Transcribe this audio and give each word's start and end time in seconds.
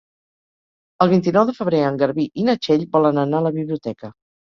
El 1.05 1.11
vint-i-nou 1.11 1.45
de 1.51 1.55
febrer 1.59 1.83
en 1.91 2.01
Garbí 2.05 2.27
i 2.45 2.49
na 2.51 2.59
Txell 2.65 2.91
volen 2.99 3.25
anar 3.29 3.43
a 3.45 3.51
la 3.53 3.57
biblioteca. 3.63 4.17